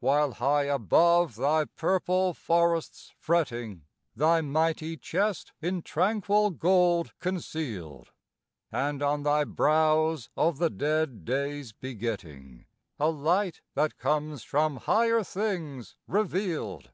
[0.00, 3.84] While high above thy purple forest's fretting
[4.16, 8.10] Thy mighty chest in tranquil gold concealed,
[8.72, 12.66] And on thy brows of the dead days begetting
[12.98, 16.90] A light that comes from higher things revealed.